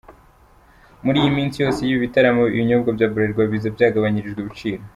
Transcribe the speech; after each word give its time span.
Muri 1.05 1.17
iyi 1.21 1.31
minsi 1.37 1.55
yose 1.63 1.79
y’ibi 1.81 2.03
bitaramo, 2.05 2.43
ibinyobwa 2.51 2.89
bya 2.95 3.07
Bralirwa 3.11 3.43
biza 3.51 3.69
byagabanyirijwe 3.75 4.39
ibiciro. 4.41 4.81